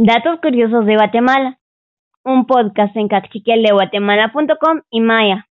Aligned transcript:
Datos 0.00 0.38
curiosos 0.40 0.86
de 0.86 0.94
Guatemala. 0.94 1.58
Un 2.24 2.46
podcast 2.46 2.96
en 2.96 3.08
cachiqueleguatemala.com 3.08 4.82
y 4.90 5.00
Maya. 5.00 5.48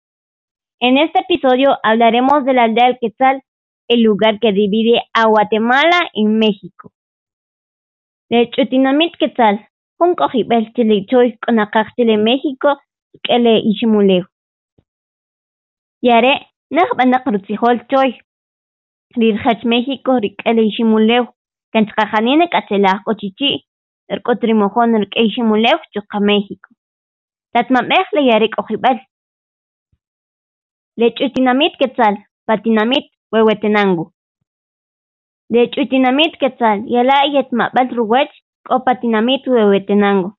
En 0.80 1.00
este 1.00 1.22
episodio 1.22 1.80
hablaremos 1.82 2.46
de 2.46 2.54
la 2.54 2.66
aldea 2.66 2.86
del 2.86 3.00
Quetzal, 3.02 3.42
el 3.88 4.04
lugar 4.04 4.40
que 4.40 4.52
divide 4.52 5.02
a 5.14 5.26
Guatemala 5.26 6.12
y 6.14 6.26
México. 6.26 6.92
De 8.30 8.48
Chutinamit 8.52 9.18
Quetzal, 9.18 9.68
un 9.98 10.14
cojibel 10.14 10.72
chile 10.74 11.08
choy 11.10 11.40
con 11.40 11.56
de 11.56 12.18
México, 12.18 12.80
que 13.24 13.40
le 13.40 13.58
ishimuleo. 13.58 14.28
Yare, 16.04 16.50
nak 16.70 17.26
rutzihol 17.26 17.88
choy. 17.88 18.20
Rirhach 19.10 19.66
México, 19.66 20.20
rikele 20.20 20.62
ishimuleo. 20.66 21.34
Kanchkajanine 21.72 22.48
kachelaj 22.48 23.02
cochichi. 23.06 23.66
Irk'utrimujun 24.14 24.92
rk'iyximulewj 25.04 25.82
chuqa 25.94 26.20
México. 26.20 26.70
Tatmam'ejla 27.54 28.22
yarik 28.30 28.54
ojib'al. 28.62 29.00
Lech'utinamit 31.00 31.74
quetzal, 31.80 32.16
patinamit 32.48 33.08
wewetenango. 33.32 34.12
Lech'utinamit 35.54 36.38
quetzal, 36.40 36.86
yala 36.96 37.18
yetma'b'al 37.34 37.90
ruwach 37.98 38.34
k'o 38.66 38.80
patinamit 38.86 39.44
wewetenango. 39.48 40.30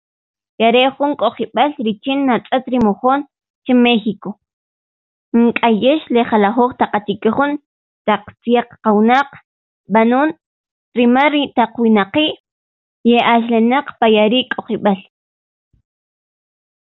Yare 0.58 0.82
jun 0.96 1.16
k'ojib'al 1.16 1.74
richin 1.86 2.26
natz'at 2.26 2.64
rimujun 2.72 3.26
chi 3.64 3.74
México. 3.74 4.38
Nk'ayex 5.34 6.00
lejalajoj 6.14 6.72
taqatikijun 6.78 7.58
taq 8.06 8.22
tz'iaq 8.40 8.68
qawnaq, 8.84 9.28
b'anun 9.92 10.30
rimari 10.94 11.52
taq 11.56 11.72
Ye 13.08 13.18
ashlanaq 13.34 13.86
q'ayarik'u 13.98 14.60
qhip'as. 14.66 15.00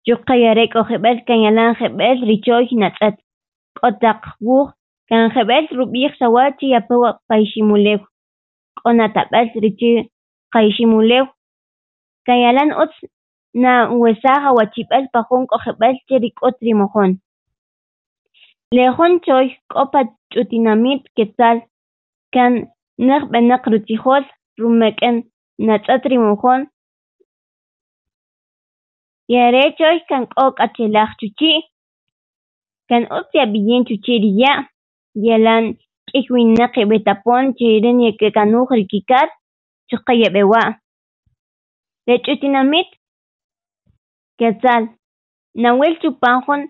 Chuqayarik'u 0.05 0.81
qhip'as 0.89 1.19
kanyalan 1.27 1.75
qhip'as 1.79 2.17
richoyj 2.29 2.69
nat'ata. 2.81 3.21
K'otaq 3.77 4.21
wuq 4.47 4.69
kan 5.09 5.29
qhip'as 5.35 5.67
rupiyq 5.77 6.13
sawachi 6.21 6.73
yapawa 6.73 7.09
qayximulew. 7.29 7.99
Q'una 8.79 9.05
tap'as 9.15 9.49
richiy 9.63 10.09
qayximulew. 10.53 11.25
Kanyalan 12.25 12.73
utz 12.83 12.97
na 13.53 13.73
uwesaqa 13.93 14.49
wachip'as 14.57 15.05
paqunk'u 15.13 15.57
qhip'aschi 15.63 16.15
rik'ut 16.25 16.57
rimujun. 16.65 17.11
Lejunchoy 18.75 19.47
k'opa 19.71 19.99
ch'utinamit 20.31 21.03
quetzal 21.15 21.57
kan 22.33 22.53
niq 22.97 23.23
b'anaq 23.31 23.63
ruchijuos 23.71 24.25
rumek'en. 24.57 25.17
Natz'atrimujon 25.65 26.61
yarechoy 29.33 29.97
kan 30.09 30.23
k'o 30.31 30.45
k'achelaj 30.57 31.09
chuchi. 31.19 31.53
Kan 32.89 33.03
utz 33.17 33.29
yab'iyien 33.37 33.85
chuchiriya 33.87 34.53
yalan 35.25 35.77
k'ijwinaqi 36.09 36.83
betapon 36.89 37.53
chayrin 37.57 38.01
yak'akanuj 38.05 38.69
rikikat 38.79 39.29
chuqa 39.89 40.13
yab'ewa 40.21 40.63
rech'utinamit 42.09 42.89
quetzal 44.39 44.83
nawil 45.53 45.93
chupanjun 46.01 46.61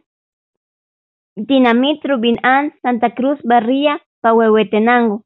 tinamit 1.48 2.04
Rubin 2.04 2.36
An 2.44 2.72
Santa 2.84 3.10
Cruz 3.16 3.40
Barria 3.50 3.96
pa 4.22 4.36
Huehuetenango 4.36 5.24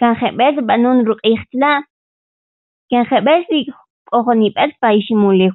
kan 0.00 0.16
jeb'el 0.16 0.64
b'anun 0.64 1.04
ruk'ijtla' 1.04 1.84
განხებეს 2.94 3.50
იქ 3.60 3.68
კოღნიպეთ 4.12 4.76
ბაიში 4.84 5.18
მულიხ 5.22 5.54